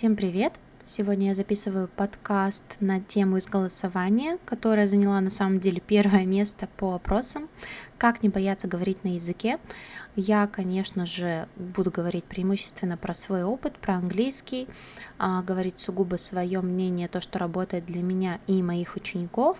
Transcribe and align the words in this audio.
Всем 0.00 0.16
привет! 0.16 0.54
Сегодня 0.86 1.28
я 1.28 1.34
записываю 1.34 1.86
подкаст 1.86 2.64
на 2.80 3.00
тему 3.02 3.36
из 3.36 3.46
голосования, 3.46 4.38
которая 4.46 4.88
заняла 4.88 5.20
на 5.20 5.28
самом 5.28 5.60
деле 5.60 5.82
первое 5.86 6.24
место 6.24 6.70
по 6.78 6.92
вопросам. 6.92 7.50
Как 7.98 8.22
не 8.22 8.30
бояться 8.30 8.66
говорить 8.66 9.04
на 9.04 9.08
языке? 9.08 9.58
Я, 10.16 10.46
конечно 10.46 11.04
же, 11.04 11.48
буду 11.56 11.90
говорить 11.90 12.24
преимущественно 12.24 12.96
про 12.96 13.12
свой 13.12 13.42
опыт, 13.42 13.76
про 13.76 13.96
английский, 13.96 14.68
а, 15.18 15.42
говорить 15.42 15.78
сугубо 15.78 16.16
свое 16.16 16.62
мнение, 16.62 17.06
то, 17.06 17.20
что 17.20 17.38
работает 17.38 17.84
для 17.84 18.00
меня 18.00 18.40
и 18.46 18.62
моих 18.62 18.96
учеников. 18.96 19.58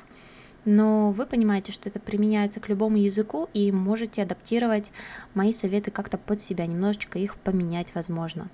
Но 0.65 1.13
вы 1.13 1.27
понимаете, 1.27 1.71
что 1.71 1.91
это 1.91 2.01
применяется 2.01 2.61
к 2.61 2.71
любому 2.71 2.97
языку 2.97 3.51
и 3.53 3.71
можете 3.73 4.23
адаптировать 4.23 4.91
мои 5.35 5.53
советы 5.53 5.91
как-то 5.91 6.17
под 6.17 6.41
себя, 6.41 6.65
немножечко 6.65 7.19
их 7.19 7.37
поменять, 7.37 7.95
возможно. 7.95 8.49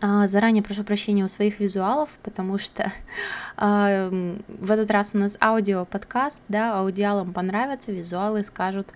А, 0.00 0.28
заранее 0.28 0.62
прошу 0.62 0.84
прощения 0.84 1.24
у 1.24 1.28
своих 1.28 1.58
визуалов, 1.58 2.10
потому 2.22 2.58
что 2.58 2.92
а, 3.56 4.08
в 4.10 4.70
этот 4.70 4.90
раз 4.90 5.10
у 5.14 5.18
нас 5.18 5.36
аудио-подкаст, 5.40 6.40
да, 6.48 6.78
аудиалам 6.78 7.32
понравится, 7.32 7.90
визуалы 7.90 8.44
скажут, 8.44 8.88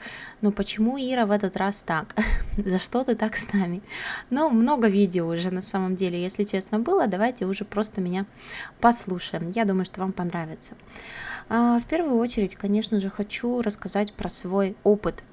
ну 0.43 0.53
почему, 0.53 0.97
Ира, 0.99 1.27
в 1.27 1.33
этот 1.33 1.57
раз 1.57 1.83
так? 1.83 2.15
За 2.57 2.79
что 2.79 3.03
ты 3.03 3.17
так 3.17 3.37
с 3.37 3.53
нами? 3.53 3.83
Ну, 4.31 4.49
много 4.51 4.87
видео 4.87 5.27
уже 5.27 5.51
на 5.51 5.63
самом 5.63 5.97
деле, 5.97 6.23
если 6.23 6.45
честно 6.45 6.79
было, 6.79 7.09
давайте 7.09 7.47
уже 7.47 7.65
просто 7.65 8.01
меня 8.01 8.25
послушаем. 8.81 9.51
Я 9.51 9.65
думаю, 9.65 9.85
что 9.85 10.01
вам 10.01 10.13
понравится. 10.13 10.75
А, 11.49 11.81
в 11.81 11.85
первую 11.87 12.19
очередь, 12.19 12.55
конечно 12.55 13.01
же, 13.01 13.11
хочу 13.11 13.61
рассказать 13.61 14.13
про 14.13 14.29
свой 14.29 14.77
опыт 14.85 15.25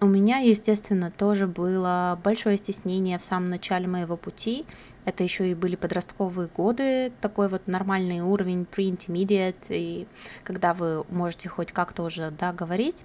у 0.00 0.06
меня, 0.06 0.38
естественно, 0.38 1.10
тоже 1.10 1.46
было 1.46 2.18
большое 2.22 2.56
стеснение 2.56 3.18
в 3.18 3.24
самом 3.24 3.50
начале 3.50 3.86
моего 3.86 4.16
пути. 4.16 4.66
Это 5.04 5.22
еще 5.22 5.50
и 5.50 5.54
были 5.54 5.76
подростковые 5.76 6.48
годы, 6.48 7.12
такой 7.20 7.48
вот 7.48 7.66
нормальный 7.66 8.20
уровень 8.20 8.62
pre-intermediate, 8.62 9.66
и 9.68 10.06
когда 10.44 10.72
вы 10.72 11.04
можете 11.10 11.48
хоть 11.48 11.72
как-то 11.72 12.04
уже 12.04 12.30
да, 12.30 12.52
говорить. 12.52 13.04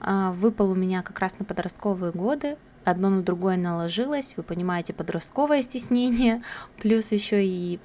А, 0.00 0.32
выпал 0.32 0.70
у 0.70 0.74
меня 0.74 1.02
как 1.02 1.18
раз 1.18 1.38
на 1.38 1.44
подростковые 1.44 2.12
годы, 2.12 2.56
одно 2.84 3.08
на 3.08 3.22
другое 3.22 3.56
наложилось, 3.56 4.36
вы 4.36 4.42
понимаете, 4.42 4.92
подростковое 4.92 5.62
стеснение, 5.62 6.42
плюс 6.80 7.12
еще 7.12 7.44
и 7.44 7.80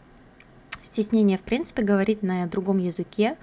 стеснение, 0.85 1.37
в 1.37 1.41
принципе, 1.41 1.81
говорить 1.81 2.23
на 2.23 2.45
другом 2.47 2.77
языке, 2.77 3.37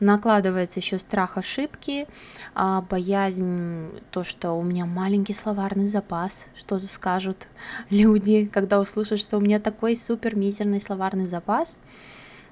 накладывается 0.00 0.80
еще 0.80 0.98
страх 0.98 1.38
ошибки, 1.38 2.06
а, 2.54 2.82
боязнь, 2.82 3.88
то, 4.10 4.24
что 4.24 4.52
у 4.52 4.62
меня 4.62 4.86
маленький 4.86 5.34
словарный 5.34 5.88
запас, 5.88 6.46
что 6.56 6.78
скажут 6.78 7.46
люди, 7.90 8.46
когда 8.52 8.80
услышат, 8.80 9.18
что 9.18 9.38
у 9.38 9.40
меня 9.40 9.60
такой 9.60 9.96
супер 9.96 10.36
мизерный 10.36 10.80
словарный 10.80 11.26
запас. 11.26 11.78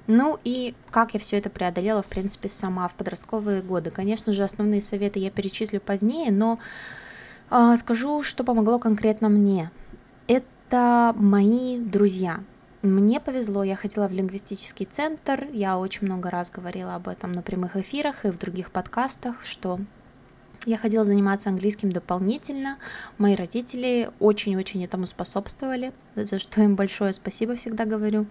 Ну 0.07 0.39
и 0.45 0.75
как 0.91 1.15
я 1.15 1.21
все 1.21 1.39
это 1.39 1.51
преодолела, 1.51 2.03
в 2.03 2.07
принципе, 2.07 2.49
сама 2.49 2.87
в 2.89 2.95
подростковые 2.95 3.61
годы. 3.61 3.91
Конечно 3.91 4.33
же, 4.33 4.45
основные 4.45 4.81
советы 4.81 5.19
я 5.19 5.31
перечислю 5.31 5.81
позднее, 5.81 6.31
но 6.31 6.61
э, 7.51 7.77
скажу, 7.77 8.23
что 8.23 8.45
помогло 8.45 8.79
конкретно 8.79 9.29
мне. 9.29 9.71
Это 10.29 11.13
мои 11.17 11.79
друзья, 11.79 12.41
мне 12.83 13.21
повезло, 13.21 13.65
я 13.65 13.77
ходила 13.77 14.09
в 14.09 14.13
лингвистический 14.13 14.87
центр, 14.87 15.49
я 15.53 15.79
очень 15.79 16.07
много 16.07 16.31
раз 16.31 16.51
говорила 16.51 16.95
об 16.95 17.09
этом 17.09 17.33
на 17.33 17.43
прямых 17.43 17.77
эфирах 17.77 18.25
и 18.25 18.31
в 18.31 18.39
других 18.39 18.71
подкастах, 18.71 19.45
что 19.45 19.81
я 20.67 20.79
ходила 20.79 21.05
заниматься 21.05 21.49
английским 21.49 21.93
дополнительно. 21.93 22.79
Мои 23.19 23.35
родители 23.35 24.11
очень-очень 24.19 24.85
этому 24.85 25.07
способствовали, 25.07 25.93
за 26.17 26.39
что 26.39 26.61
им 26.63 26.75
большое 26.75 27.13
спасибо 27.13 27.55
всегда 27.55 27.85
говорю. 27.85 28.27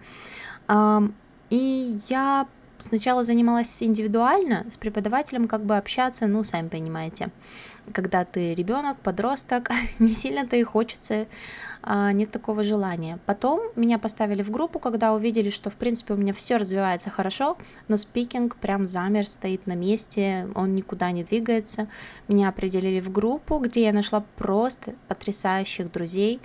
И 1.50 1.98
я 2.08 2.46
сначала 2.78 3.24
занималась 3.24 3.82
индивидуально 3.82 4.66
с 4.70 4.76
преподавателем, 4.76 5.48
как 5.48 5.64
бы 5.64 5.76
общаться, 5.76 6.26
ну, 6.26 6.44
сами 6.44 6.68
понимаете, 6.68 7.30
когда 7.92 8.24
ты 8.24 8.54
ребенок, 8.54 8.98
подросток, 8.98 9.70
не 9.98 10.12
сильно-то 10.12 10.56
и 10.56 10.62
хочется, 10.62 11.26
а, 11.82 12.12
нет 12.12 12.30
такого 12.30 12.64
желания. 12.64 13.18
Потом 13.26 13.60
меня 13.76 13.98
поставили 13.98 14.42
в 14.42 14.50
группу, 14.50 14.78
когда 14.78 15.14
увидели, 15.14 15.50
что, 15.50 15.70
в 15.70 15.74
принципе, 15.76 16.14
у 16.14 16.16
меня 16.16 16.32
все 16.32 16.56
развивается 16.56 17.10
хорошо, 17.10 17.56
но 17.88 17.96
спикинг 17.96 18.56
прям 18.56 18.86
замер, 18.86 19.26
стоит 19.26 19.66
на 19.66 19.74
месте, 19.74 20.48
он 20.54 20.74
никуда 20.74 21.12
не 21.12 21.22
двигается. 21.22 21.86
Меня 22.28 22.48
определили 22.48 23.00
в 23.00 23.12
группу, 23.12 23.58
где 23.58 23.84
я 23.84 23.92
нашла 23.92 24.24
просто 24.36 24.94
потрясающих 25.06 25.92
друзей, 25.92 26.40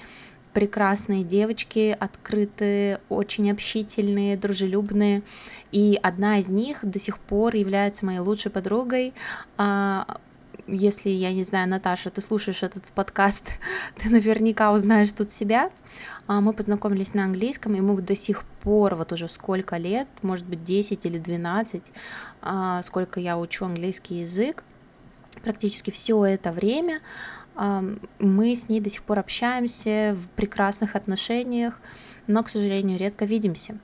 прекрасные 0.54 1.24
девочки, 1.24 1.96
открытые, 2.00 3.00
очень 3.10 3.50
общительные, 3.52 4.38
дружелюбные. 4.38 5.24
И 5.72 6.00
одна 6.02 6.40
из 6.40 6.50
них 6.50 6.80
до 6.82 7.00
сих 7.00 7.20
пор 7.20 7.56
является 7.56 8.06
моей 8.06 8.20
лучшей 8.20 8.52
подругой. 8.52 9.14
А, 9.58 10.20
если, 10.68 11.10
я 11.10 11.34
не 11.34 11.44
знаю, 11.44 11.70
Наташа, 11.70 12.10
ты 12.10 12.22
слушаешь 12.22 12.64
этот 12.64 12.92
подкаст, 12.92 13.50
ты 13.98 14.10
наверняка 14.10 14.72
узнаешь 14.72 15.12
тут 15.12 15.32
себя. 15.32 15.72
А, 16.28 16.42
мы 16.42 16.54
познакомились 16.54 17.14
на 17.14 17.26
английском, 17.26 17.76
и 17.76 17.82
мы 17.82 18.02
до 18.02 18.16
сих 18.16 18.44
пор, 18.62 18.96
вот 18.96 19.12
уже 19.12 19.28
сколько 19.28 19.78
лет, 19.78 20.08
может 20.22 20.46
быть, 20.46 20.64
10 20.64 21.06
или 21.06 21.18
12, 21.18 21.92
а, 22.42 22.82
сколько 22.84 23.20
я 23.20 23.38
учу 23.38 23.66
английский 23.66 24.22
язык, 24.22 24.64
практически 25.44 25.92
все 25.92 26.24
это 26.26 26.52
время 26.52 27.02
мы 28.20 28.56
с 28.56 28.70
ней 28.70 28.80
до 28.80 28.90
сих 28.90 29.04
пор 29.04 29.20
общаемся 29.20 30.18
в 30.18 30.36
прекрасных 30.36 30.96
отношениях, 30.96 31.80
но, 32.28 32.44
к 32.44 32.50
сожалению, 32.50 32.98
редко 32.98 33.26
видимся. 33.26 33.78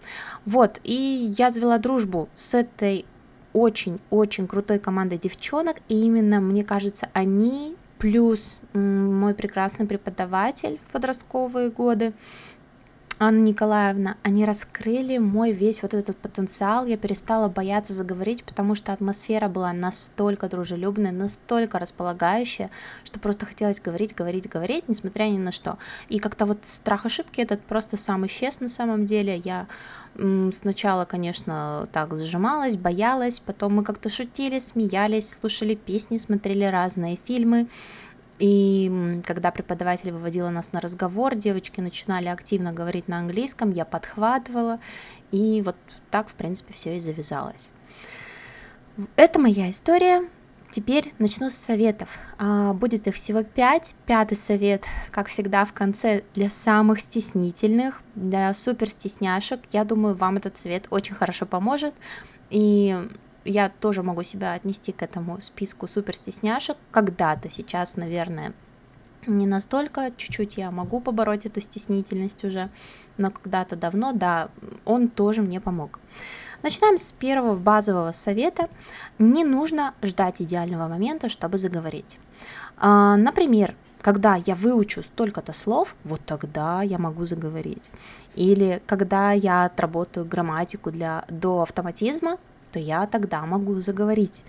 Вот, 0.45 0.79
и 0.83 1.33
я 1.37 1.51
завела 1.51 1.77
дружбу 1.77 2.29
с 2.35 2.53
этой 2.53 3.05
очень-очень 3.53 4.47
крутой 4.47 4.79
командой 4.79 5.17
девчонок, 5.17 5.77
и 5.89 5.99
именно, 6.01 6.39
мне 6.39 6.63
кажется, 6.63 7.09
они 7.13 7.75
плюс 7.97 8.59
мой 8.73 9.33
прекрасный 9.33 9.85
преподаватель 9.85 10.79
в 10.87 10.91
подростковые 10.91 11.69
годы, 11.69 12.13
Анна 13.19 13.45
Николаевна, 13.45 14.17
они 14.21 14.45
раскрыли 14.45 15.17
мой 15.17 15.51
весь 15.51 15.81
вот 15.81 15.95
этот 15.95 16.17
потенциал, 16.17 16.85
я 16.85 16.97
перестала 16.97 17.47
бояться 17.47 17.93
заговорить, 17.93 18.43
потому 18.43 18.75
что 18.75 18.93
атмосфера 18.93 19.47
была 19.47 19.73
настолько 19.73 20.47
дружелюбная, 20.47 21.11
настолько 21.11 21.79
располагающая, 21.79 22.69
что 23.03 23.19
просто 23.19 23.47
хотелось 23.47 23.81
говорить, 23.81 24.13
говорить, 24.13 24.47
говорить, 24.47 24.87
несмотря 24.87 25.23
ни 25.23 25.39
на 25.39 25.51
что. 25.51 25.79
И 26.09 26.19
как-то 26.19 26.45
вот 26.45 26.59
страх 26.65 27.07
ошибки 27.07 27.41
этот 27.41 27.61
просто 27.61 27.97
сам 27.97 28.27
исчез 28.27 28.59
на 28.59 28.69
самом 28.69 29.07
деле. 29.07 29.41
Я 29.43 29.65
сначала, 30.15 31.05
конечно, 31.05 31.87
так 31.91 32.13
зажималась, 32.15 32.75
боялась, 32.75 33.39
потом 33.39 33.75
мы 33.75 33.83
как-то 33.83 34.09
шутили, 34.09 34.59
смеялись, 34.59 35.35
слушали 35.39 35.75
песни, 35.75 36.17
смотрели 36.17 36.65
разные 36.65 37.17
фильмы, 37.25 37.67
и 38.39 39.21
когда 39.25 39.51
преподаватель 39.51 40.11
выводила 40.11 40.49
нас 40.49 40.71
на 40.71 40.79
разговор, 40.79 41.35
девочки 41.35 41.79
начинали 41.79 42.27
активно 42.27 42.71
говорить 42.71 43.07
на 43.07 43.17
английском, 43.17 43.71
я 43.71 43.85
подхватывала, 43.85 44.79
и 45.31 45.61
вот 45.65 45.75
так, 46.11 46.29
в 46.29 46.33
принципе, 46.33 46.73
все 46.73 46.97
и 46.97 46.99
завязалось. 46.99 47.69
Это 49.15 49.39
моя 49.39 49.69
история. 49.69 50.27
Теперь 50.71 51.13
начну 51.17 51.49
с 51.49 51.55
советов. 51.55 52.09
А, 52.37 52.73
будет 52.73 53.07
их 53.07 53.15
всего 53.15 53.41
пять. 53.43 53.95
Пятый 54.05 54.35
совет, 54.35 54.83
как 55.11 55.27
всегда, 55.27 55.65
в 55.65 55.73
конце 55.73 56.23
для 56.35 56.49
самых 56.49 56.99
стеснительных, 56.99 58.01
для 58.15 58.53
супер 58.53 58.89
стесняшек. 58.89 59.61
Я 59.71 59.85
думаю, 59.85 60.15
вам 60.15 60.37
этот 60.37 60.57
совет 60.57 60.87
очень 60.89 61.15
хорошо 61.15 61.45
поможет. 61.45 61.93
И 62.49 62.95
я 63.47 63.69
тоже 63.69 64.03
могу 64.03 64.23
себя 64.23 64.53
отнести 64.53 64.91
к 64.91 65.01
этому 65.01 65.39
списку 65.41 65.87
супер 65.87 66.15
стесняшек. 66.15 66.77
Когда-то 66.91 67.49
сейчас, 67.49 67.95
наверное, 67.95 68.53
не 69.25 69.47
настолько, 69.47 70.11
чуть-чуть 70.15 70.57
я 70.57 70.71
могу 70.71 70.99
побороть 70.99 71.45
эту 71.45 71.61
стеснительность 71.61 72.43
уже, 72.43 72.69
но 73.17 73.31
когда-то 73.31 73.75
давно, 73.75 74.13
да, 74.13 74.49
он 74.85 75.07
тоже 75.07 75.41
мне 75.41 75.59
помог. 75.59 75.99
Начинаем 76.63 76.97
с 76.97 77.11
первого 77.11 77.55
базового 77.55 78.11
совета. 78.11 78.69
Не 79.19 79.43
нужно 79.43 79.93
ждать 80.01 80.41
идеального 80.41 80.87
момента, 80.87 81.29
чтобы 81.29 81.57
заговорить. 81.57 82.19
А, 82.77 83.15
например, 83.15 83.75
когда 84.01 84.35
я 84.35 84.55
выучу 84.55 85.03
столько-то 85.03 85.53
слов, 85.53 85.95
вот 86.03 86.21
тогда 86.25 86.81
я 86.81 86.97
могу 86.97 87.25
заговорить. 87.25 87.91
Или 88.35 88.81
когда 88.85 89.31
я 89.33 89.65
отработаю 89.65 90.25
грамматику 90.25 90.91
для, 90.91 91.25
до 91.29 91.61
автоматизма, 91.61 92.37
то 92.77 92.81
я 92.81 93.07
тогда 93.07 93.43
могу 93.47 93.81
заговорить. 93.81 94.43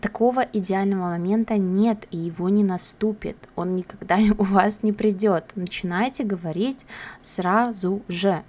Такого 0.00 0.42
идеального 0.52 1.08
момента 1.08 1.56
нет, 1.56 2.06
и 2.12 2.16
его 2.16 2.48
не 2.48 2.62
наступит, 2.62 3.36
он 3.56 3.74
никогда 3.74 4.18
у 4.38 4.44
вас 4.44 4.84
не 4.84 4.92
придет. 4.92 5.50
Начинайте 5.56 6.22
говорить 6.22 6.86
сразу 7.20 8.02
же. 8.06 8.44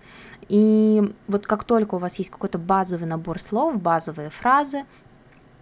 И 0.49 1.01
вот 1.27 1.47
как 1.47 1.63
только 1.63 1.95
у 1.95 1.97
вас 1.97 2.19
есть 2.19 2.29
какой-то 2.29 2.59
базовый 2.59 3.07
набор 3.07 3.41
слов, 3.41 3.81
базовые 3.81 4.29
фразы, 4.29 4.83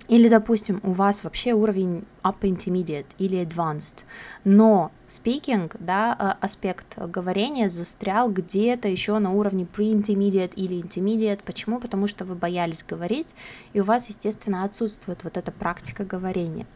Или, 0.07 0.30
допустим, 0.30 0.80
у 0.84 0.92
вас 0.92 1.24
вообще 1.24 1.54
уровень 1.54 2.04
upper 2.24 2.42
intermediate 2.42 3.07
или 3.18 3.42
advanced, 3.42 4.04
но 4.44 4.92
speaking, 5.07 5.75
да, 5.80 6.16
а, 6.18 6.38
аспект 6.42 6.98
говорения 6.98 7.69
застрял 7.69 8.30
где-то 8.30 8.88
еще 8.88 9.18
на 9.18 9.31
уровне 9.31 9.66
pre-intermediate 9.66 10.54
или 10.56 10.80
intermediate. 10.80 11.42
Почему? 11.44 11.80
Потому 11.80 12.06
что 12.07 12.24
вы 12.24 12.36
боялись 12.36 12.84
говорить, 12.84 13.34
и 13.74 13.80
у 13.80 13.84
вас, 13.84 14.07
естественно, 14.10 14.63
отсутствует 14.63 15.24
вот 15.24 15.38
эта 15.38 15.52
практика 15.52 16.06
говорения. 16.06 16.68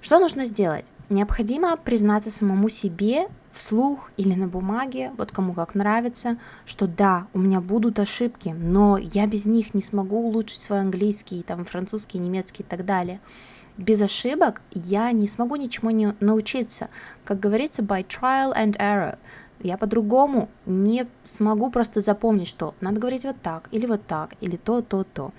Что 0.00 0.20
нужно 0.20 0.46
сделать? 0.46 0.84
Необходимо 1.12 1.76
признаться 1.76 2.30
самому 2.30 2.70
себе 2.70 3.28
вслух 3.52 4.10
или 4.16 4.32
на 4.32 4.48
бумаге, 4.48 5.12
вот 5.18 5.30
кому 5.30 5.52
как 5.52 5.74
нравится, 5.74 6.38
что 6.64 6.86
да, 6.86 7.26
у 7.34 7.38
меня 7.38 7.60
будут 7.60 7.98
ошибки, 7.98 8.56
но 8.58 8.96
я 8.96 9.26
без 9.26 9.44
них 9.44 9.74
не 9.74 9.82
смогу 9.82 10.26
улучшить 10.26 10.62
свой 10.62 10.80
английский, 10.80 11.42
там, 11.42 11.66
французский, 11.66 12.16
немецкий 12.16 12.62
и 12.62 12.66
так 12.66 12.86
далее. 12.86 13.20
Без 13.76 14.00
ошибок 14.00 14.62
я 14.70 15.12
не 15.12 15.26
смогу 15.26 15.56
ничему 15.56 15.90
не 15.90 16.14
научиться. 16.20 16.88
Как 17.26 17.38
говорится, 17.38 17.82
by 17.82 18.06
trial 18.06 18.56
and 18.56 18.78
error. 18.78 19.18
Я 19.60 19.76
по-другому 19.76 20.48
не 20.64 21.06
смогу 21.24 21.70
просто 21.70 22.00
запомнить, 22.00 22.48
что 22.48 22.74
надо 22.80 22.98
говорить 22.98 23.24
вот 23.24 23.36
так, 23.42 23.68
или 23.70 23.84
вот 23.84 24.06
так, 24.06 24.32
или 24.40 24.56
то, 24.56 24.80
то, 24.80 25.04
то. 25.04 25.32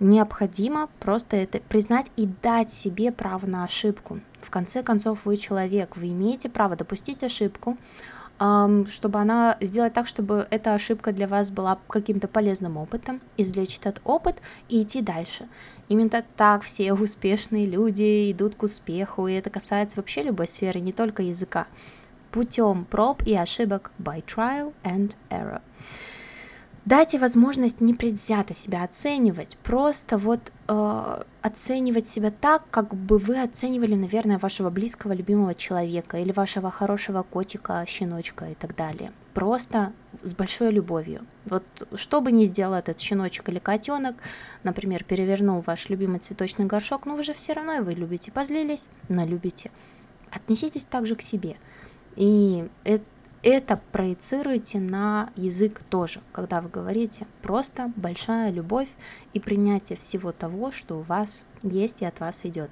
Необходимо 0.00 0.90
просто 1.00 1.36
это 1.36 1.60
признать 1.60 2.08
и 2.16 2.28
дать 2.42 2.74
себе 2.74 3.10
право 3.10 3.46
на 3.46 3.64
ошибку. 3.64 4.20
В 4.40 4.50
конце 4.50 4.82
концов, 4.82 5.24
вы 5.24 5.36
человек, 5.36 5.96
вы 5.96 6.08
имеете 6.08 6.48
право 6.48 6.76
допустить 6.76 7.22
ошибку, 7.22 7.76
чтобы 8.38 9.18
она 9.18 9.56
сделать 9.60 9.94
так, 9.94 10.06
чтобы 10.06 10.46
эта 10.50 10.74
ошибка 10.74 11.12
для 11.12 11.26
вас 11.26 11.50
была 11.50 11.78
каким-то 11.88 12.28
полезным 12.28 12.76
опытом, 12.76 13.20
извлечь 13.36 13.78
этот 13.78 14.00
опыт 14.04 14.36
и 14.68 14.82
идти 14.82 15.02
дальше. 15.02 15.48
Именно 15.88 16.22
так 16.36 16.62
все 16.62 16.92
успешные 16.94 17.66
люди 17.66 18.30
идут 18.30 18.54
к 18.54 18.62
успеху, 18.62 19.26
и 19.26 19.34
это 19.34 19.50
касается 19.50 19.96
вообще 19.96 20.22
любой 20.22 20.46
сферы, 20.46 20.78
не 20.78 20.92
только 20.92 21.22
языка. 21.22 21.66
Путем 22.30 22.84
проб 22.84 23.22
и 23.26 23.34
ошибок 23.34 23.90
by 23.98 24.24
trial 24.24 24.72
and 24.84 25.16
error. 25.30 25.60
Дайте 26.88 27.18
возможность 27.18 27.82
непредвзято 27.82 28.54
себя 28.54 28.82
оценивать, 28.82 29.58
просто 29.62 30.16
вот 30.16 30.40
э, 30.68 31.22
оценивать 31.42 32.08
себя 32.08 32.30
так, 32.30 32.62
как 32.70 32.94
бы 32.94 33.18
вы 33.18 33.42
оценивали, 33.42 33.94
наверное, 33.94 34.38
вашего 34.38 34.70
близкого, 34.70 35.12
любимого 35.12 35.54
человека 35.54 36.16
или 36.16 36.32
вашего 36.32 36.70
хорошего 36.70 37.22
котика, 37.24 37.84
щеночка 37.86 38.46
и 38.46 38.54
так 38.54 38.74
далее. 38.74 39.12
Просто 39.34 39.92
с 40.22 40.32
большой 40.32 40.70
любовью. 40.70 41.26
Вот 41.44 41.62
что 41.94 42.22
бы 42.22 42.32
ни 42.32 42.46
сделал 42.46 42.72
этот 42.72 42.98
щеночек 42.98 43.50
или 43.50 43.58
котенок, 43.58 44.16
например, 44.62 45.04
перевернул 45.04 45.60
ваш 45.66 45.90
любимый 45.90 46.20
цветочный 46.20 46.64
горшок, 46.64 47.04
но 47.04 47.16
вы 47.16 47.22
же 47.22 47.34
все 47.34 47.52
равно 47.52 47.74
его 47.74 47.90
любите, 47.90 48.32
позлились, 48.32 48.86
но 49.10 49.26
любите. 49.26 49.70
Отнеситесь 50.30 50.86
также 50.86 51.16
к 51.16 51.20
себе. 51.20 51.58
И 52.16 52.66
это 52.84 53.04
это 53.42 53.80
проецируйте 53.92 54.78
на 54.80 55.30
язык 55.36 55.80
тоже, 55.88 56.20
когда 56.32 56.60
вы 56.60 56.68
говорите. 56.68 57.26
Просто 57.42 57.92
большая 57.96 58.50
любовь 58.50 58.88
и 59.32 59.40
принятие 59.40 59.96
всего 59.96 60.32
того, 60.32 60.70
что 60.70 60.98
у 60.98 61.02
вас 61.02 61.44
есть 61.62 62.02
и 62.02 62.04
от 62.04 62.20
вас 62.20 62.44
идет. 62.44 62.70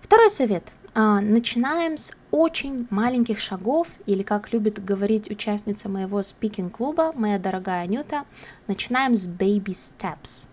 Второй 0.00 0.30
совет. 0.30 0.64
А, 0.98 1.20
начинаем 1.20 1.98
с 1.98 2.16
очень 2.30 2.86
маленьких 2.88 3.38
шагов, 3.38 3.88
или 4.06 4.22
как 4.22 4.52
любит 4.52 4.82
говорить 4.82 5.30
участница 5.30 5.90
моего 5.90 6.22
спикинг-клуба, 6.22 7.12
моя 7.14 7.38
дорогая 7.38 7.82
Анюта, 7.82 8.24
начинаем 8.66 9.14
с 9.14 9.28
baby 9.28 9.74
steps. 9.74 10.48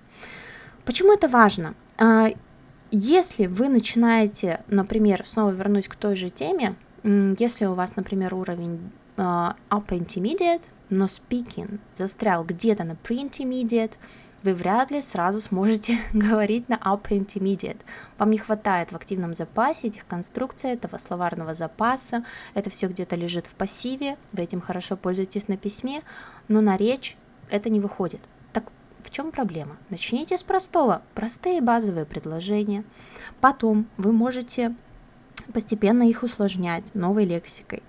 Почему 0.84 1.14
это 1.14 1.30
важно? 1.30 1.76
А, 1.98 2.28
если 2.92 3.46
вы 3.46 3.70
начинаете, 3.70 4.62
например, 4.68 5.26
снова 5.26 5.52
вернусь 5.52 5.88
к 5.88 5.96
той 5.96 6.16
же 6.16 6.30
теме, 6.30 6.76
если 7.04 7.66
у 7.66 7.74
вас, 7.74 7.96
например, 7.96 8.34
уровень 8.34 8.92
uh, 9.18 9.56
upper 9.70 10.00
intermediate, 10.00 10.62
но 10.90 11.06
speaking 11.06 11.80
застрял 11.96 12.44
где-то 12.44 12.84
на 12.84 12.92
pre-intermediate, 12.92 13.94
вы 14.44 14.54
вряд 14.54 14.92
ли 14.92 15.02
сразу 15.02 15.40
сможете 15.40 15.98
говорить 16.14 16.70
на 16.70 16.76
upper 16.76 17.12
intermediate. 17.12 17.80
Вам 18.18 18.32
не 18.32 18.38
хватает 18.38 18.92
в 18.92 18.96
активном 18.96 19.34
запасе 19.34 19.88
этих 19.88 20.06
конструкций, 20.06 20.72
этого 20.72 20.98
словарного 20.98 21.54
запаса, 21.54 22.26
это 22.54 22.70
все 22.70 22.88
где-то 22.88 23.16
лежит 23.16 23.48
в 23.48 23.54
пассиве, 23.56 24.18
вы 24.34 24.44
этим 24.44 24.62
хорошо 24.62 24.98
пользуетесь 24.98 25.48
на 25.48 25.58
письме, 25.58 26.02
но 26.48 26.62
на 26.62 26.78
речь 26.78 27.18
это 27.50 27.70
не 27.70 27.80
выходит. 27.80 28.20
Так 28.52 28.66
в 29.04 29.10
чем 29.10 29.32
проблема? 29.32 29.78
Начните 29.90 30.38
с 30.38 30.44
простого, 30.44 31.02
простые 31.16 31.62
базовые 31.62 32.06
предложения. 32.06 32.84
Потом 33.40 33.88
вы 33.98 34.12
можете 34.12 34.76
постепенно 35.52 36.04
их 36.04 36.24
усложнять 36.24 36.94
новой 36.96 37.26
лексикой. 37.26 37.84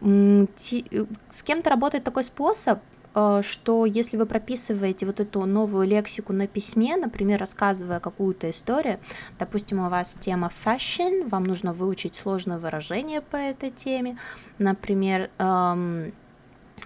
С 0.00 1.42
кем-то 1.42 1.70
работает 1.70 2.04
такой 2.04 2.24
способ, 2.24 2.80
э, 3.14 3.40
что 3.42 3.86
если 3.86 4.16
вы 4.16 4.26
прописываете 4.26 5.06
вот 5.06 5.20
эту 5.20 5.46
новую 5.46 5.86
лексику 5.86 6.32
на 6.32 6.46
письме, 6.46 6.96
например, 6.96 7.40
рассказывая 7.40 8.00
какую-то 8.00 8.50
историю, 8.50 8.98
допустим, 9.38 9.78
у 9.84 9.88
вас 9.88 10.16
тема 10.20 10.50
fashion, 10.64 11.28
вам 11.28 11.44
нужно 11.44 11.72
выучить 11.72 12.16
сложное 12.16 12.58
выражение 12.58 13.20
по 13.20 13.36
этой 13.36 13.70
теме, 13.70 14.18
например, 14.58 15.30
эм, 15.38 16.12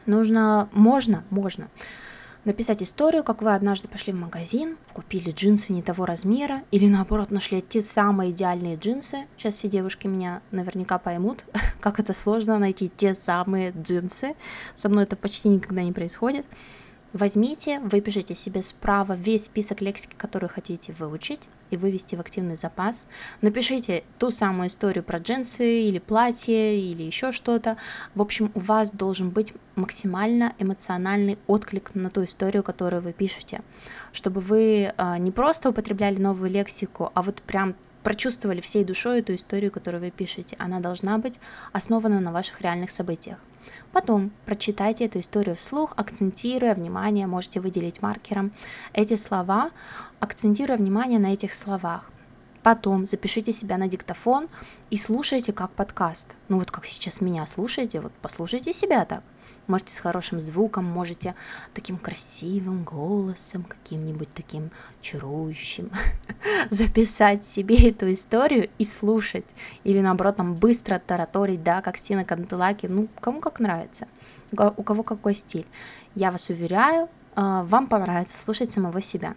нужно, 0.06 0.68
можно, 0.72 1.24
можно 1.30 1.68
написать 2.44 2.82
историю, 2.82 3.24
как 3.24 3.42
вы 3.42 3.54
однажды 3.54 3.88
пошли 3.88 4.12
в 4.12 4.16
магазин, 4.16 4.76
купили 4.92 5.30
джинсы 5.30 5.72
не 5.72 5.82
того 5.82 6.06
размера, 6.06 6.62
или 6.70 6.86
наоборот 6.86 7.30
нашли 7.30 7.60
те 7.62 7.82
самые 7.82 8.30
идеальные 8.30 8.76
джинсы. 8.76 9.26
Сейчас 9.36 9.56
все 9.56 9.68
девушки 9.68 10.06
меня 10.06 10.42
наверняка 10.50 10.98
поймут, 10.98 11.44
как 11.80 12.00
это 12.00 12.14
сложно 12.14 12.58
найти 12.58 12.90
те 12.94 13.14
самые 13.14 13.70
джинсы. 13.70 14.34
Со 14.74 14.88
мной 14.88 15.04
это 15.04 15.16
почти 15.16 15.48
никогда 15.48 15.82
не 15.82 15.92
происходит. 15.92 16.46
Возьмите, 17.14 17.80
выпишите 17.80 18.34
себе 18.34 18.62
справа 18.62 19.14
весь 19.14 19.46
список 19.46 19.80
лексики, 19.80 20.14
которую 20.18 20.50
хотите 20.50 20.92
выучить 20.92 21.48
и 21.70 21.78
вывести 21.78 22.16
в 22.16 22.20
активный 22.20 22.56
запас. 22.56 23.06
Напишите 23.40 24.04
ту 24.18 24.30
самую 24.30 24.68
историю 24.68 25.02
про 25.02 25.18
джинсы 25.18 25.84
или 25.84 26.00
платье 26.00 26.78
или 26.78 27.02
еще 27.02 27.32
что-то. 27.32 27.78
В 28.14 28.20
общем, 28.20 28.52
у 28.54 28.60
вас 28.60 28.90
должен 28.90 29.30
быть 29.30 29.54
максимально 29.74 30.54
эмоциональный 30.58 31.38
отклик 31.46 31.94
на 31.94 32.10
ту 32.10 32.24
историю, 32.24 32.62
которую 32.62 33.00
вы 33.00 33.14
пишете, 33.14 33.62
чтобы 34.12 34.42
вы 34.42 34.92
а, 34.98 35.16
не 35.16 35.30
просто 35.30 35.70
употребляли 35.70 36.18
новую 36.20 36.50
лексику, 36.50 37.10
а 37.14 37.22
вот 37.22 37.40
прям 37.40 37.74
прочувствовали 38.02 38.60
всей 38.60 38.84
душой 38.84 39.20
эту 39.20 39.34
историю, 39.34 39.72
которую 39.72 40.02
вы 40.02 40.10
пишете. 40.10 40.56
Она 40.58 40.80
должна 40.80 41.16
быть 41.16 41.40
основана 41.72 42.20
на 42.20 42.32
ваших 42.32 42.60
реальных 42.60 42.90
событиях. 42.90 43.38
Потом 43.92 44.30
прочитайте 44.46 45.06
эту 45.06 45.20
историю 45.20 45.56
вслух, 45.56 45.92
акцентируя 45.96 46.74
внимание, 46.74 47.26
можете 47.26 47.60
выделить 47.60 48.02
маркером 48.02 48.52
эти 48.92 49.16
слова, 49.16 49.70
акцентируя 50.20 50.76
внимание 50.76 51.18
на 51.18 51.32
этих 51.32 51.54
словах. 51.54 52.10
Потом 52.62 53.06
запишите 53.06 53.52
себя 53.52 53.78
на 53.78 53.88
диктофон 53.88 54.48
и 54.90 54.96
слушайте 54.96 55.52
как 55.52 55.70
подкаст. 55.70 56.32
Ну 56.48 56.58
вот 56.58 56.70
как 56.70 56.86
сейчас 56.86 57.20
меня 57.20 57.46
слушаете, 57.46 58.00
вот 58.00 58.12
послушайте 58.20 58.72
себя 58.72 59.04
так 59.04 59.22
можете 59.68 59.92
с 59.92 59.98
хорошим 59.98 60.40
звуком, 60.40 60.84
можете 60.84 61.34
таким 61.74 61.98
красивым 61.98 62.84
голосом, 62.84 63.62
каким-нибудь 63.64 64.30
таким 64.34 64.70
чарующим 65.00 65.90
записать 66.70 67.46
себе 67.46 67.90
эту 67.90 68.12
историю 68.12 68.70
и 68.78 68.84
слушать. 68.84 69.44
Или 69.84 70.00
наоборот, 70.00 70.36
там 70.36 70.54
быстро 70.54 70.98
тараторить, 70.98 71.62
да, 71.62 71.82
как 71.82 72.00
Тина 72.00 72.24
Кантелаки, 72.24 72.86
ну, 72.86 73.08
кому 73.20 73.40
как 73.40 73.60
нравится, 73.60 74.08
у 74.52 74.82
кого 74.82 75.02
какой 75.02 75.34
стиль. 75.34 75.66
Я 76.14 76.32
вас 76.32 76.48
уверяю, 76.48 77.08
а, 77.36 77.62
вам 77.64 77.86
понравится 77.86 78.36
слушать 78.38 78.72
самого 78.72 79.00
себя. 79.00 79.34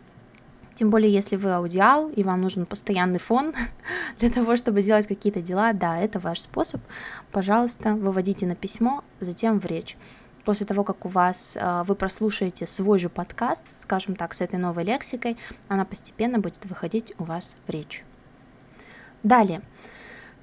Тем 0.75 0.89
более, 0.89 1.13
если 1.13 1.35
вы 1.35 1.51
аудиал 1.51 2.09
и 2.09 2.23
вам 2.23 2.41
нужен 2.41 2.65
постоянный 2.65 3.19
фон 3.19 3.53
для 4.19 4.29
того, 4.29 4.55
чтобы 4.55 4.81
делать 4.81 5.05
какие-то 5.05 5.41
дела, 5.41 5.73
да, 5.73 5.99
это 5.99 6.19
ваш 6.19 6.39
способ. 6.39 6.81
Пожалуйста, 7.31 7.93
выводите 7.93 8.47
на 8.47 8.55
письмо, 8.55 9.03
затем 9.19 9.59
в 9.59 9.65
речь 9.65 9.97
после 10.43 10.65
того, 10.65 10.83
как 10.83 11.05
у 11.05 11.09
вас 11.09 11.57
э, 11.59 11.83
вы 11.87 11.95
прослушаете 11.95 12.67
свой 12.67 12.99
же 12.99 13.09
подкаст, 13.09 13.63
скажем 13.79 14.15
так, 14.15 14.33
с 14.33 14.41
этой 14.41 14.59
новой 14.59 14.83
лексикой, 14.83 15.37
она 15.67 15.85
постепенно 15.85 16.39
будет 16.39 16.65
выходить 16.65 17.13
у 17.19 17.23
вас 17.23 17.55
в 17.67 17.69
речь. 17.69 18.03
Далее. 19.23 19.61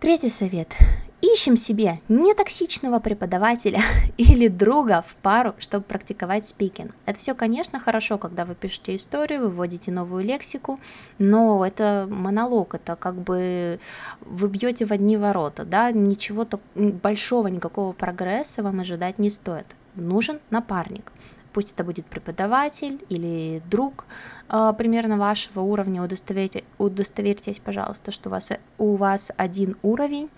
Третий 0.01 0.31
совет. 0.31 0.77
Ищем 1.21 1.57
себе 1.57 2.01
нетоксичного 2.09 3.01
преподавателя 3.01 3.83
или 4.17 4.47
друга 4.47 5.05
в 5.05 5.17
пару, 5.17 5.57
чтобы 5.59 5.83
практиковать 5.83 6.47
спикинг. 6.47 6.95
Это 7.07 7.19
все, 7.19 7.35
конечно, 7.35 7.81
хорошо, 7.81 8.19
когда 8.19 8.45
вы 8.45 8.55
пишете 8.55 8.95
историю, 8.95 9.41
вы 9.41 9.49
вводите 9.49 9.91
новую 9.91 10.25
лексику, 10.25 10.79
но 11.19 11.67
это 11.67 12.07
монолог, 12.09 12.77
это 12.77 12.95
как 12.95 13.17
бы 13.17 13.81
вы 14.21 14.49
бьете 14.49 14.87
в 14.87 14.93
одни 14.93 15.17
ворота, 15.17 15.65
да, 15.65 15.91
ничего 15.91 16.47
большого, 16.77 17.49
никакого 17.49 17.93
прогресса 17.93 18.63
вам 18.63 18.79
ожидать 18.79 19.19
не 19.19 19.31
стоит 19.31 19.67
нужен 20.01 20.41
напарник. 20.51 21.13
пусть 21.53 21.73
это 21.73 21.83
будет 21.83 22.07
преподаватель 22.07 23.05
или 23.09 23.61
друг 23.71 24.05
э, 24.49 24.73
примерно 24.79 25.17
вашего 25.17 25.61
уровня, 25.61 26.03
удостоверьте, 26.03 26.63
удостоверьтесь, 26.79 27.59
пожалуйста, 27.59 28.13
что 28.13 28.29
у 28.29 28.33
вас, 28.33 28.53
у 28.79 28.97
вас 28.97 29.33
один 29.37 29.77
уровень, 29.83 30.29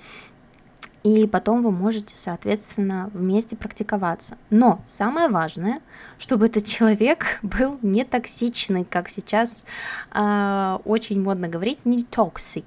и 1.02 1.26
потом 1.26 1.62
вы 1.62 1.70
можете, 1.70 2.14
соответственно, 2.14 3.10
вместе 3.14 3.56
практиковаться. 3.56 4.36
Но 4.50 4.82
самое 4.86 5.28
важное, 5.28 5.80
чтобы 6.18 6.46
этот 6.46 6.66
человек 6.66 7.38
был 7.42 7.78
не 7.80 8.04
токсичный, 8.04 8.84
как 8.84 9.08
сейчас 9.08 9.64
э, 10.12 10.78
очень 10.84 11.22
модно 11.22 11.48
говорить, 11.48 11.78
не 11.86 11.98
toxic. 11.98 12.64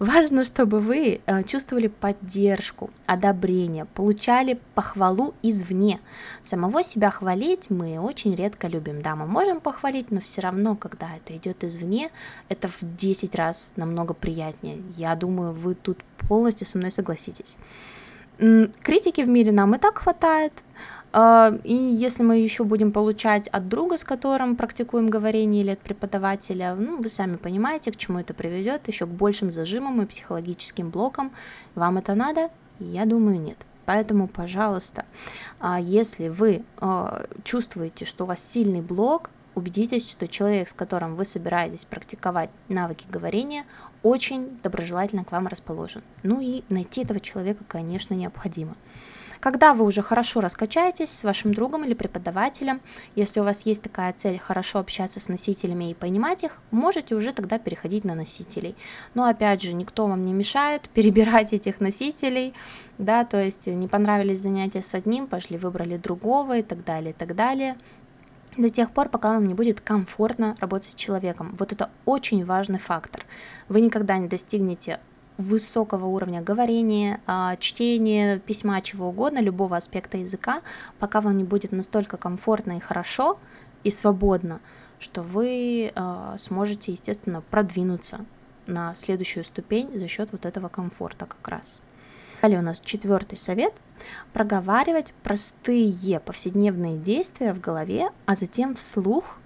Важно, 0.00 0.44
чтобы 0.44 0.80
вы 0.80 1.20
э, 1.24 1.42
чувствовали 1.44 1.86
поддержку, 1.86 2.90
одобрение, 3.06 3.84
получали 3.84 4.58
похвалу 4.74 5.34
извне. 5.42 6.00
Самого 6.44 6.82
себя 6.82 7.10
хвалить 7.10 7.70
мы 7.70 8.00
очень 8.00 8.34
редко 8.34 8.66
любим. 8.66 9.00
Да, 9.00 9.14
мы 9.14 9.26
можем 9.26 9.60
похвалить, 9.60 10.10
но 10.10 10.20
все 10.20 10.40
равно, 10.40 10.74
когда 10.74 11.08
это 11.14 11.36
идет 11.36 11.62
извне, 11.62 12.10
это 12.48 12.66
в 12.66 12.78
10 12.82 13.34
раз 13.36 13.72
намного 13.76 14.12
приятнее. 14.12 14.82
Я 14.96 15.14
думаю, 15.14 15.52
вы 15.52 15.76
тут 15.76 16.02
полностью 16.28 16.66
со 16.66 16.78
мной 16.78 16.90
согласитесь. 16.90 17.58
Критики 18.82 19.20
в 19.20 19.28
мире 19.28 19.52
нам 19.52 19.74
и 19.74 19.78
так 19.78 19.98
хватает, 19.98 20.52
а, 21.12 21.58
и 21.64 21.74
если 21.74 22.22
мы 22.22 22.38
еще 22.38 22.64
будем 22.64 22.92
получать 22.92 23.48
от 23.48 23.68
друга, 23.68 23.96
с 23.96 24.04
которым 24.04 24.56
практикуем 24.56 25.08
говорение, 25.08 25.62
или 25.62 25.70
от 25.70 25.80
преподавателя, 25.80 26.74
ну, 26.74 26.98
вы 26.98 27.08
сами 27.08 27.36
понимаете, 27.36 27.90
к 27.90 27.96
чему 27.96 28.20
это 28.20 28.32
приведет, 28.32 28.86
еще 28.86 29.06
к 29.06 29.10
большим 29.10 29.52
зажимам 29.52 30.02
и 30.02 30.06
психологическим 30.06 30.90
блокам. 30.90 31.32
Вам 31.74 31.98
это 31.98 32.14
надо? 32.14 32.50
Я 32.78 33.06
думаю, 33.06 33.40
нет. 33.40 33.58
Поэтому, 33.86 34.28
пожалуйста, 34.28 35.04
а, 35.58 35.80
если 35.80 36.28
вы 36.28 36.62
а, 36.78 37.26
чувствуете, 37.42 38.04
что 38.04 38.24
у 38.24 38.26
вас 38.28 38.40
сильный 38.40 38.80
блок, 38.80 39.30
убедитесь, 39.54 40.10
что 40.10 40.28
человек, 40.28 40.68
с 40.68 40.72
которым 40.72 41.16
вы 41.16 41.24
собираетесь 41.24 41.84
практиковать 41.84 42.50
навыки 42.68 43.06
говорения, 43.08 43.64
очень 44.02 44.58
доброжелательно 44.62 45.24
к 45.24 45.32
вам 45.32 45.46
расположен. 45.46 46.02
Ну 46.22 46.40
и 46.40 46.62
найти 46.68 47.02
этого 47.02 47.20
человека, 47.20 47.64
конечно, 47.66 48.14
необходимо. 48.14 48.76
Когда 49.40 49.72
вы 49.72 49.86
уже 49.86 50.02
хорошо 50.02 50.42
раскачаетесь 50.42 51.10
с 51.10 51.24
вашим 51.24 51.54
другом 51.54 51.84
или 51.84 51.94
преподавателем, 51.94 52.82
если 53.14 53.40
у 53.40 53.44
вас 53.44 53.62
есть 53.62 53.80
такая 53.80 54.12
цель 54.12 54.38
хорошо 54.38 54.80
общаться 54.80 55.18
с 55.18 55.28
носителями 55.28 55.90
и 55.90 55.94
понимать 55.94 56.44
их, 56.44 56.58
можете 56.70 57.14
уже 57.14 57.32
тогда 57.32 57.58
переходить 57.58 58.04
на 58.04 58.14
носителей. 58.14 58.76
Но 59.14 59.24
опять 59.24 59.62
же, 59.62 59.72
никто 59.72 60.06
вам 60.06 60.26
не 60.26 60.34
мешает 60.34 60.90
перебирать 60.94 61.54
этих 61.54 61.80
носителей, 61.80 62.52
да, 62.98 63.24
то 63.24 63.42
есть 63.42 63.66
не 63.66 63.88
понравились 63.88 64.42
занятия 64.42 64.82
с 64.82 64.92
одним, 64.92 65.26
пошли 65.26 65.56
выбрали 65.56 65.96
другого 65.96 66.58
и 66.58 66.62
так 66.62 66.84
далее, 66.84 67.12
и 67.12 67.14
так 67.14 67.34
далее 67.34 67.76
до 68.56 68.68
тех 68.68 68.90
пор, 68.90 69.08
пока 69.08 69.30
вам 69.34 69.46
не 69.46 69.54
будет 69.54 69.80
комфортно 69.80 70.56
работать 70.60 70.90
с 70.90 70.94
человеком. 70.94 71.54
Вот 71.58 71.72
это 71.72 71.90
очень 72.04 72.44
важный 72.44 72.78
фактор. 72.78 73.24
Вы 73.68 73.80
никогда 73.80 74.18
не 74.18 74.28
достигнете 74.28 75.00
высокого 75.38 76.06
уровня 76.06 76.42
говорения, 76.42 77.20
а, 77.26 77.56
чтения, 77.56 78.38
письма, 78.38 78.80
чего 78.82 79.08
угодно, 79.08 79.38
любого 79.38 79.76
аспекта 79.76 80.18
языка, 80.18 80.62
пока 80.98 81.20
вам 81.20 81.38
не 81.38 81.44
будет 81.44 81.72
настолько 81.72 82.16
комфортно 82.16 82.76
и 82.76 82.80
хорошо 82.80 83.38
и 83.82 83.90
свободно, 83.90 84.60
что 84.98 85.22
вы 85.22 85.92
а, 85.94 86.36
сможете, 86.36 86.92
естественно, 86.92 87.40
продвинуться 87.40 88.26
на 88.66 88.94
следующую 88.94 89.44
ступень 89.44 89.98
за 89.98 90.08
счет 90.08 90.28
вот 90.32 90.44
этого 90.44 90.68
комфорта 90.68 91.26
как 91.26 91.48
раз. 91.48 91.82
Далее 92.42 92.58
у 92.58 92.62
нас 92.62 92.80
четвертый 92.80 93.36
совет– 93.36 93.72
проговаривать 94.32 95.12
простые 95.22 96.20
повседневные 96.20 96.96
действия 96.96 97.52
в 97.52 97.60
голове, 97.60 98.10
а 98.26 98.34
затем 98.34 98.74
вслух 98.74 99.38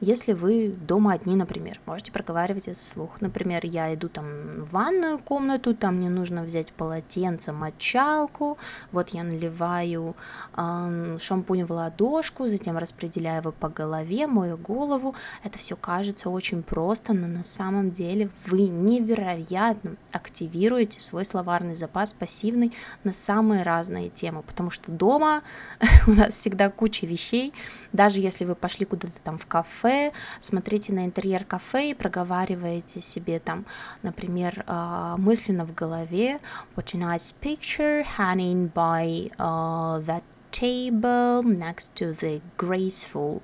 если 0.00 0.32
вы 0.32 0.68
дома 0.68 1.12
одни, 1.12 1.36
например, 1.36 1.78
можете 1.84 2.10
проговаривать 2.10 2.68
это 2.68 2.78
вслух. 2.78 3.20
Например, 3.20 3.60
я 3.64 3.94
иду 3.94 4.08
там 4.08 4.24
в 4.64 4.70
ванную 4.70 5.18
комнату, 5.18 5.74
там 5.74 5.96
мне 5.96 6.08
нужно 6.08 6.42
взять 6.42 6.72
полотенце, 6.72 7.52
мочалку, 7.52 8.56
вот 8.92 9.10
я 9.10 9.22
наливаю 9.22 10.16
э, 10.56 11.18
шампунь 11.20 11.64
в 11.64 11.72
ладошку, 11.72 12.48
затем 12.48 12.78
распределяю 12.78 13.40
его 13.42 13.52
по 13.52 13.68
голове, 13.68 14.26
мою 14.26 14.56
голову. 14.56 15.14
Это 15.44 15.58
все 15.58 15.76
кажется 15.76 16.30
очень 16.30 16.62
просто, 16.62 17.12
но 17.12 17.26
на 17.26 17.44
самом 17.44 17.90
деле 17.90 18.30
вы 18.46 18.68
невероятно 18.68 19.96
активируете 20.12 20.98
свой 21.00 21.26
словарный 21.26 21.76
запас 21.76 22.14
пассивный 22.14 22.72
на 23.04 23.12
самые 23.12 23.64
разные 23.64 24.08
темы, 24.08 24.42
потому 24.42 24.70
что 24.70 24.90
дома 24.90 25.42
у 26.06 26.12
нас 26.12 26.34
всегда 26.34 26.70
куча 26.70 27.06
вещей, 27.06 27.52
даже 27.92 28.18
если 28.20 28.46
вы 28.46 28.54
пошли 28.54 28.86
куда-то 28.86 29.20
там 29.22 29.36
в 29.36 29.44
кафе, 29.44 29.89
кафе, 29.90 30.12
смотрите 30.40 30.92
на 30.92 31.04
интерьер 31.04 31.44
кафе 31.44 31.90
и 31.90 31.94
проговариваете 31.94 33.00
себе 33.00 33.38
там, 33.38 33.64
например, 34.02 34.64
а, 34.66 35.16
мысленно 35.16 35.64
в 35.64 35.74
голове 35.74 36.40
What 36.76 36.94
a 36.94 36.98
nice 36.98 37.34
picture 37.40 38.04
hanging 38.18 38.72
by 38.72 39.30
uh, 39.38 40.04
that 40.06 40.22
table 40.52 41.42
next 41.42 41.94
to 41.96 42.14
the 42.20 42.40
graceful 42.56 43.42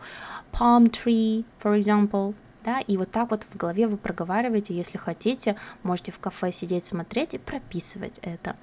palm 0.52 0.88
tree, 0.90 1.44
for 1.62 1.78
example 1.78 2.34
да, 2.66 2.80
и 2.80 2.96
вот 2.96 3.12
так 3.12 3.30
вот 3.30 3.44
в 3.48 3.56
голове 3.56 3.86
вы 3.86 3.96
проговариваете, 3.96 4.74
если 4.74 4.98
хотите, 4.98 5.54
можете 5.84 6.10
в 6.10 6.18
кафе 6.18 6.50
сидеть, 6.50 6.84
смотреть 6.84 7.34
и 7.34 7.38
прописывать 7.38 8.18
это. 8.22 8.56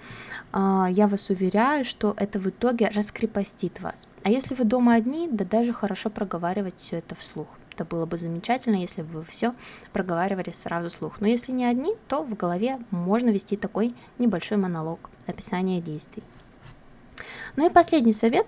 А, 0.51 0.89
я 0.91 1.07
вас 1.07 1.29
уверяю, 1.29 1.85
что 1.85 2.13
это 2.17 2.37
в 2.37 2.49
итоге 2.49 2.89
раскрепостит 2.89 3.79
вас. 3.79 4.09
А 4.23 4.29
если 4.29 4.55
вы 4.55 4.65
дома 4.65 4.95
одни, 4.95 5.29
да 5.31 5.45
даже 5.45 5.71
хорошо 5.71 6.09
проговаривать 6.09 6.75
все 6.79 6.97
это 6.97 7.15
вслух. 7.15 7.47
Это 7.73 7.85
было 7.85 8.05
бы 8.05 8.17
замечательно, 8.17 8.75
если 8.75 9.01
бы 9.01 9.19
вы 9.19 9.25
все 9.25 9.53
проговаривали 9.93 10.51
сразу 10.51 10.89
слух. 10.89 11.19
Но 11.21 11.27
если 11.27 11.51
не 11.51 11.65
одни, 11.65 11.95
то 12.07 12.23
в 12.23 12.35
голове 12.35 12.79
можно 12.91 13.29
вести 13.29 13.57
такой 13.57 13.95
небольшой 14.19 14.57
монолог, 14.57 15.09
описание 15.25 15.81
действий. 15.81 16.23
Ну 17.55 17.67
и 17.67 17.73
последний 17.73 18.13
совет. 18.13 18.47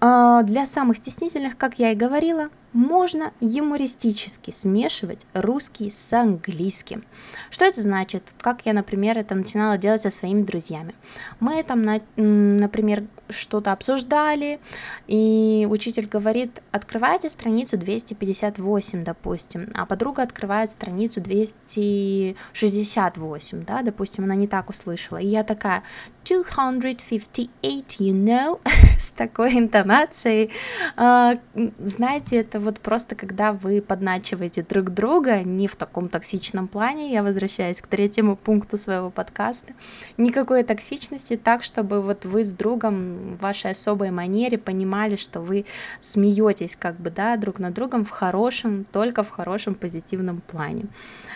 А, 0.00 0.42
для 0.42 0.66
самых 0.66 0.98
стеснительных, 0.98 1.56
как 1.56 1.78
я 1.78 1.92
и 1.92 1.96
говорила, 1.96 2.50
можно 2.78 3.32
юмористически 3.40 4.52
смешивать 4.52 5.26
русский 5.34 5.90
с 5.90 6.12
английским. 6.12 7.02
Что 7.50 7.64
это 7.64 7.82
значит? 7.82 8.22
Как 8.40 8.64
я, 8.66 8.72
например, 8.72 9.18
это 9.18 9.34
начинала 9.34 9.76
делать 9.78 10.02
со 10.02 10.10
своими 10.10 10.42
друзьями. 10.42 10.94
Мы 11.40 11.64
там, 11.64 11.82
например, 12.14 13.02
что-то 13.30 13.72
обсуждали, 13.72 14.60
и 15.06 15.66
учитель 15.68 16.06
говорит, 16.06 16.62
открывайте 16.70 17.28
страницу 17.28 17.76
258, 17.76 19.04
допустим, 19.04 19.68
а 19.74 19.84
подруга 19.84 20.22
открывает 20.22 20.70
страницу 20.70 21.20
268, 21.20 23.64
да, 23.64 23.82
допустим, 23.82 24.24
она 24.24 24.34
не 24.34 24.46
так 24.46 24.70
услышала, 24.70 25.18
и 25.18 25.26
я 25.26 25.44
такая, 25.44 25.82
258, 26.24 27.50
you 27.98 28.12
know, 28.12 28.60
с 28.98 29.10
такой 29.10 29.58
интонацией, 29.58 30.50
а, 30.96 31.36
знаете, 31.78 32.36
это 32.36 32.58
вот 32.68 32.80
просто 32.80 33.14
когда 33.14 33.54
вы 33.54 33.80
подначиваете 33.80 34.62
друг 34.62 34.90
друга, 34.90 35.42
не 35.42 35.68
в 35.68 35.76
таком 35.76 36.10
токсичном 36.10 36.68
плане, 36.68 37.10
я 37.10 37.22
возвращаюсь 37.22 37.80
к 37.80 37.86
третьему 37.86 38.36
пункту 38.36 38.76
своего 38.76 39.10
подкаста, 39.10 39.72
никакой 40.18 40.64
токсичности, 40.64 41.38
так, 41.38 41.62
чтобы 41.62 42.02
вот 42.02 42.26
вы 42.26 42.44
с 42.44 42.52
другом 42.52 43.36
в 43.36 43.40
вашей 43.40 43.70
особой 43.70 44.10
манере 44.10 44.58
понимали, 44.58 45.16
что 45.16 45.40
вы 45.40 45.64
смеетесь 45.98 46.76
как 46.76 46.96
бы, 46.96 47.10
да, 47.10 47.38
друг 47.38 47.58
над 47.58 47.72
другом 47.72 48.04
в 48.04 48.10
хорошем, 48.10 48.84
только 48.92 49.22
в 49.22 49.30
хорошем 49.30 49.74
позитивном 49.74 50.42
плане. 50.42 50.84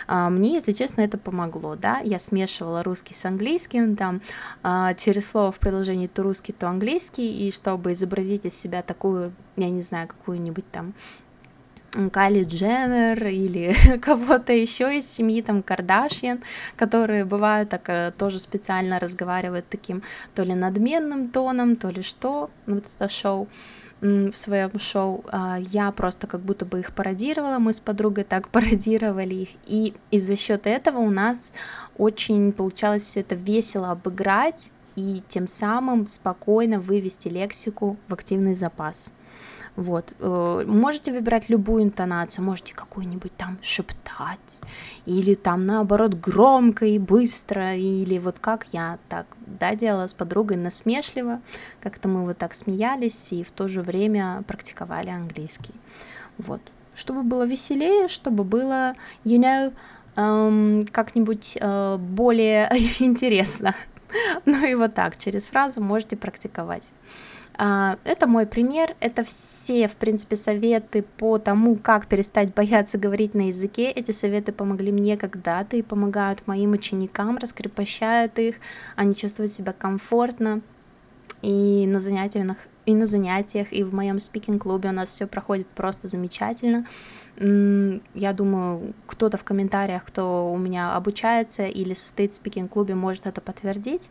А, 0.05 0.29
мне, 0.29 0.53
если 0.53 0.71
честно, 0.71 1.01
это 1.01 1.17
помогло, 1.17 1.75
да, 1.75 1.97
я 2.03 2.19
смешивала 2.19 2.83
русский 2.83 3.15
с 3.15 3.25
английским, 3.25 3.95
там, 3.95 4.21
а, 4.61 4.93
через 4.93 5.31
слово 5.31 5.51
в 5.51 5.57
предложении 5.57 6.05
то 6.05 6.21
русский, 6.21 6.53
то 6.53 6.67
английский, 6.67 7.47
и 7.47 7.51
чтобы 7.51 7.93
изобразить 7.93 8.45
из 8.45 8.53
себя 8.53 8.83
такую, 8.83 9.33
я 9.55 9.71
не 9.71 9.81
знаю, 9.81 10.07
какую-нибудь 10.07 10.69
там 10.71 10.93
Кайли 12.11 12.43
Дженнер 12.43 13.27
или 13.27 13.75
кого-то 14.01 14.51
еще 14.51 14.97
из 14.97 15.09
семьи, 15.09 15.41
там, 15.41 15.61
Кардашьян, 15.61 16.41
которые 16.75 17.23
бывают 17.23 17.69
так 17.69 17.87
э, 17.87 18.11
тоже 18.17 18.39
специально 18.39 18.99
разговаривают 18.99 19.65
таким 19.69 20.01
то 20.33 20.43
ли 20.43 20.53
надменным 20.53 21.29
тоном, 21.29 21.75
то 21.75 21.89
ли 21.89 22.01
что, 22.01 22.49
вот 22.65 22.83
это 22.95 23.07
шоу 23.07 23.47
в 24.01 24.33
своем 24.33 24.77
шоу, 24.79 25.23
а, 25.31 25.59
я 25.71 25.89
просто 25.91 26.27
как 26.27 26.41
будто 26.41 26.65
бы 26.65 26.81
их 26.81 26.93
пародировала, 26.93 27.59
мы 27.59 27.71
с 27.71 27.79
подругой 27.79 28.25
так 28.25 28.47
пародировали 28.49 29.35
их, 29.35 29.49
и 29.65 29.93
из-за 30.11 30.35
счет 30.35 30.67
этого 30.67 30.97
у 30.97 31.09
нас 31.09 31.53
очень 31.97 32.51
получалось 32.51 33.03
все 33.03 33.21
это 33.21 33.35
весело 33.35 33.91
обыграть 33.91 34.71
и 34.95 35.23
тем 35.29 35.47
самым 35.47 36.07
спокойно 36.07 36.79
вывести 36.81 37.29
лексику 37.29 37.97
в 38.09 38.13
активный 38.13 38.55
запас. 38.55 39.11
Вот. 39.75 40.13
Э, 40.19 40.63
можете 40.67 41.11
выбирать 41.11 41.49
любую 41.49 41.83
интонацию, 41.83 42.45
можете 42.45 42.75
какую-нибудь 42.75 43.35
там 43.35 43.57
шептать, 43.61 44.39
или 45.05 45.33
там 45.33 45.65
наоборот 45.65 46.13
громко 46.13 46.85
и 46.85 46.99
быстро, 46.99 47.75
или 47.75 48.19
вот 48.19 48.37
как 48.39 48.67
я 48.71 48.99
так, 49.09 49.25
да, 49.47 49.75
делала 49.75 50.07
с 50.07 50.13
подругой 50.13 50.57
насмешливо, 50.57 51.41
как-то 51.81 52.07
мы 52.07 52.23
вот 52.23 52.37
так 52.37 52.53
смеялись 52.53 53.31
и 53.31 53.43
в 53.43 53.49
то 53.49 53.67
же 53.67 53.81
время 53.81 54.43
практиковали 54.47 55.09
английский. 55.09 55.73
Вот. 56.37 56.61
Чтобы 56.95 57.23
было 57.23 57.45
веселее, 57.45 58.07
чтобы 58.07 58.43
было, 58.43 58.93
you 59.25 59.39
know, 59.39 59.73
эм, 60.15 60.85
как-нибудь 60.91 61.57
э, 61.59 61.97
более 61.97 62.69
интересно. 62.99 63.75
ну 64.45 64.63
и 64.63 64.75
вот 64.75 64.93
так, 64.93 65.17
через 65.17 65.47
фразу 65.47 65.81
можете 65.81 66.15
практиковать. 66.15 66.91
А, 67.55 67.97
это 68.03 68.27
мой 68.27 68.45
пример, 68.45 68.95
это 68.99 69.23
все, 69.23 69.87
в 69.87 69.95
принципе, 69.95 70.35
советы 70.35 71.03
по 71.17 71.37
тому, 71.37 71.75
как 71.75 72.07
перестать 72.07 72.53
бояться 72.53 72.97
говорить 72.97 73.35
на 73.35 73.47
языке. 73.47 73.91
Эти 73.91 74.11
советы 74.11 74.51
помогли 74.51 74.91
мне 74.91 75.17
когда-то 75.17 75.75
и 75.75 75.81
помогают 75.81 76.47
моим 76.47 76.71
ученикам, 76.71 77.37
раскрепощают 77.37 78.39
их, 78.39 78.55
они 78.95 79.15
чувствуют 79.15 79.51
себя 79.51 79.73
комфортно. 79.73 80.61
И 81.41 81.85
на 81.87 81.99
занятиях, 81.99 82.57
и 82.85 82.93
на 82.93 83.05
занятиях, 83.05 83.71
и 83.71 83.83
в 83.83 83.93
моем 83.93 84.19
спикинг-клубе 84.19 84.89
у 84.89 84.93
нас 84.93 85.09
все 85.09 85.27
проходит 85.27 85.67
просто 85.67 86.07
замечательно. 86.07 86.85
Я 87.35 88.33
думаю, 88.33 88.93
кто-то 89.07 89.37
в 89.37 89.43
комментариях, 89.43 90.03
кто 90.03 90.51
у 90.51 90.57
меня 90.57 90.95
обучается 90.95 91.65
или 91.65 91.93
состоит 91.93 92.31
в 92.31 92.35
спикинг-клубе, 92.35 92.93
может 92.93 93.25
это 93.25 93.41
подтвердить. 93.41 94.09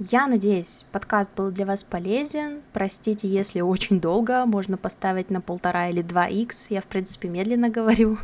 Я 0.00 0.26
надеюсь, 0.26 0.84
подкаст 0.90 1.30
был 1.36 1.50
для 1.50 1.66
вас 1.66 1.84
полезен. 1.84 2.60
Простите, 2.72 3.28
если 3.28 3.60
очень 3.60 4.00
долго, 4.00 4.44
можно 4.46 4.76
поставить 4.76 5.30
на 5.30 5.40
полтора 5.40 5.88
или 5.88 6.02
два 6.02 6.26
икс. 6.26 6.70
Я, 6.70 6.80
в 6.80 6.86
принципе, 6.86 7.28
медленно 7.28 7.68
говорю. 7.68 8.18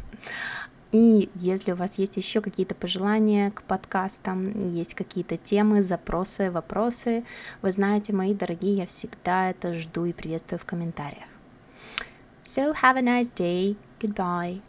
И 0.94 1.28
если 1.34 1.72
у 1.72 1.74
вас 1.74 1.98
есть 1.98 2.16
еще 2.16 2.40
какие-то 2.40 2.76
пожелания 2.76 3.50
к 3.50 3.64
подкастам, 3.64 4.72
есть 4.72 4.94
какие-то 4.94 5.36
темы, 5.36 5.82
запросы, 5.82 6.52
вопросы, 6.52 7.24
вы 7.62 7.72
знаете, 7.72 8.12
мои 8.12 8.32
дорогие, 8.32 8.76
я 8.76 8.86
всегда 8.86 9.50
это 9.50 9.74
жду 9.74 10.04
и 10.04 10.12
приветствую 10.12 10.60
в 10.60 10.64
комментариях. 10.64 11.26
So 12.44 12.72
have 12.80 12.96
a 12.96 13.02
nice 13.02 13.34
day. 13.34 13.76
Goodbye. 13.98 14.60